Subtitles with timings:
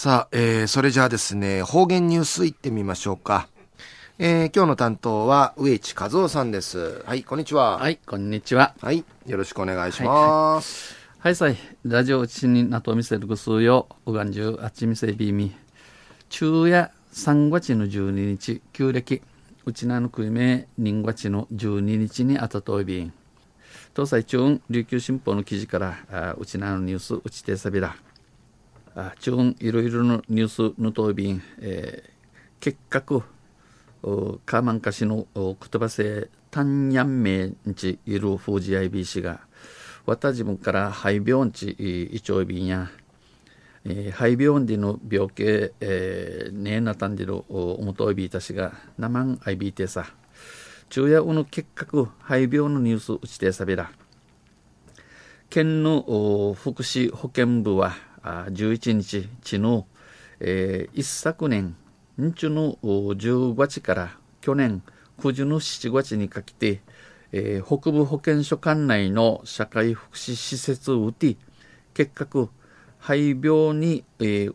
[0.00, 3.48] さあ、えー、それじゃあですね、方言ニュースいってみましょうか。
[4.20, 7.02] えー、今日の担当は植地和夫さんです。
[7.04, 7.78] はい、こんにちは。
[7.78, 8.76] はい、こんにちは。
[8.80, 10.94] はい、よろしくお願いします。
[11.18, 15.52] はい、はい、ラジオうちになとみせるぐすうよ、うがんじゅうあっちみせびみ。
[16.30, 19.20] 昼夜3月の12日、旧暦、
[19.66, 23.12] うちなのくいめ、人月の12日にあたといびん。
[23.96, 27.96] 東西中琉球新報の記事から、あうちなのニュース、うちてさびら。
[29.00, 32.10] あ中いろいろのニュースのとびん、えー、
[32.58, 33.22] 結核
[34.44, 39.42] カーマンカシの言葉性タンヤンメンチいるフージ IBC が
[40.04, 42.90] 私自分から肺病地胃腸便や、
[43.84, 50.06] えー、肺病んでの病気、えー、ねえなたんでるおもといびいたしがなまん IB てさ
[50.90, 53.92] 昼夜の結核肺病のニュースうちてさびら
[55.50, 56.02] 県の
[56.58, 59.86] 福祉保健部は11日地の、
[60.40, 61.76] えー、一昨年
[62.16, 64.82] 日中の10月から去年
[65.18, 66.80] 9時の7月にかけて、
[67.32, 71.36] えー、北部保健所管内の社会福祉施設を打て
[71.94, 72.48] 結核
[72.98, 74.54] 肺病に、えー、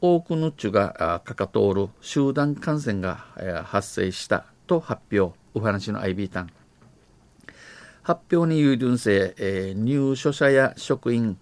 [0.00, 6.50] 多くの地がかかとおる集団感染が、えー、発生したと発表お話の IB タン。
[8.02, 11.38] 発表に有料性、えー、入所者や職員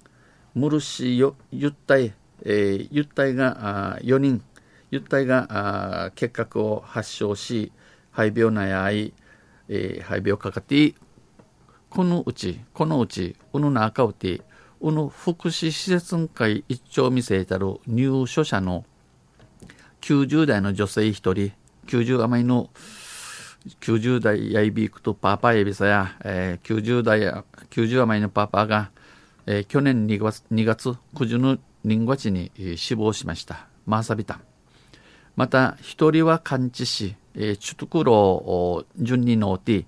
[0.55, 2.13] ムルシユッタイ、
[2.43, 4.43] えー、ユッタイがあ4人、
[4.91, 7.71] ユッタイがあ結核を発症し、
[8.11, 9.13] 肺病なやい、
[9.69, 10.95] えー、肺病かかって、
[11.89, 14.43] このうち、このうち、うぬなあかうて、
[14.81, 18.85] うぬ福祉施設会一丁見せたる入所者の
[20.01, 21.53] 90代の女性1人、
[21.87, 22.71] 90余りの
[23.81, 28.91] 90代やいびくとパーパーエビサや、えー、90代や90余りのパパが
[29.47, 33.67] えー、去年2月 ,2 月9日の人月に、えー、死亡しました。
[33.87, 34.41] マーサビタン。
[35.37, 39.87] また、一人は完治し、えー、チュトクロを順にのうて、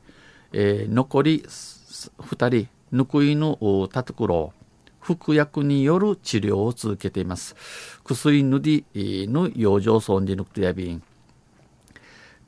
[0.52, 1.44] えー、残り
[2.20, 4.52] 二人、ぬくいのタトクロ
[5.02, 7.56] 服薬による治療を続けています。
[8.04, 11.02] 薬ぬりの養生層にぬくとやびん。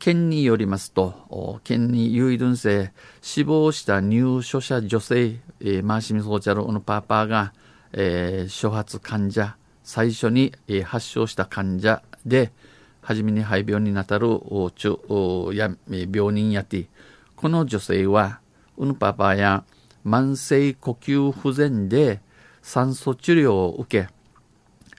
[0.04, 2.92] 県によりますと、県に有意分性、
[3.22, 7.54] 死亡した入所者女性、えー、マーシミソーチャルのパーパーが、
[7.94, 12.52] えー、初発患者、最初に、えー、発症した患者で、
[13.00, 16.86] 初めに肺病になたるおちょや病人やて、
[17.34, 18.40] この女性は、
[18.76, 19.64] うぬパパや
[20.04, 22.20] 慢性呼吸不全で
[22.60, 24.08] 酸素治療を受け、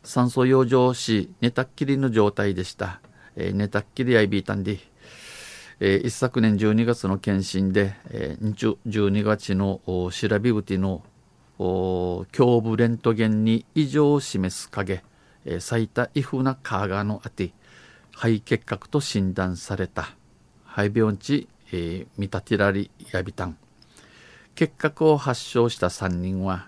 [0.04, 3.02] 酸素養生し、寝たっきりの状態でした。
[3.36, 4.80] えー、寝たっきりやいびいたんで、
[5.80, 11.04] えー、一昨年12月の検診で、えー、12月の調べうての
[11.58, 15.04] 胸部レントゲンに異常を示す影、
[15.46, 17.54] えー、最多異風なカーガーのあて
[18.14, 20.16] 肺結核と診断された。
[20.66, 23.58] 肺病地、えー、ミタティラリヤビタン
[24.56, 26.68] 結核を発症した3人は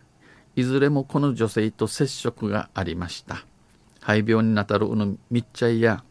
[0.56, 3.46] いずれもこの女性と接触がありました。
[4.00, 6.04] 肺病になたるうぬみっちゃいや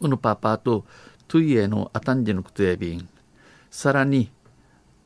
[0.00, 0.84] うぬパパと
[1.28, 3.08] トゥイエのアタンジのクトエビン
[3.70, 4.30] さらに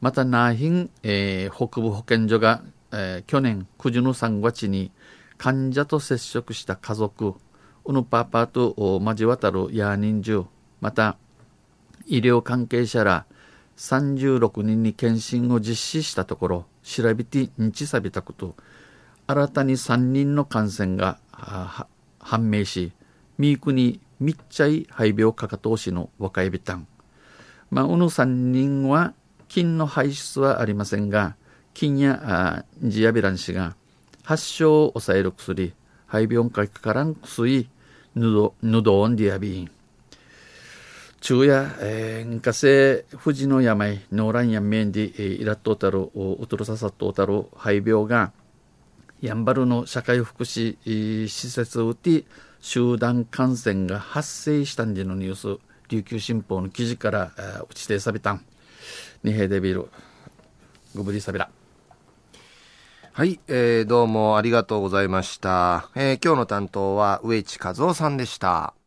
[0.01, 4.93] またナーヒン、えー、北部保健所が、えー、去年9時の3月に
[5.39, 7.35] 患者と接触した家族
[7.85, 10.47] うぬパーパと交わたるヤーニンジュ
[10.81, 11.17] また
[12.07, 13.25] 医療関係者ら
[13.77, 18.55] 36人に検診を実施したところ調べて日さびたこと
[19.27, 21.19] 新たに3人の感染が
[22.19, 22.93] 判明し
[23.39, 26.87] ミークにみっちゃい肺病かかとおしの若いびたん。
[27.71, 29.15] まあ、うぬ3人は
[29.49, 31.37] 菌の排出はありませんが、
[31.75, 33.75] 菌やジアビラン氏が
[34.23, 35.75] 発症を抑える薬、
[36.07, 37.69] 肺病かからん薬、
[38.15, 39.71] ヌドヌドオンディアビン。
[41.23, 48.33] 昼夜、えー、火星、富士の病、ノーランやメンディ、えー、イラットータル、ウトロササットータル、肺病が、
[49.21, 50.79] やんばるの社会福祉
[51.29, 52.25] 施設を打って
[52.61, 57.33] 集団感染が発生したんでのニュース琉球新報の記事から
[57.69, 58.45] 落ちてさびたん。
[59.23, 59.89] 二平デビル
[60.95, 61.51] グブリサビラ
[63.13, 68.80] はい、えー、どうもありがとうございました、えー、今日の担当は植地和夫さんでした。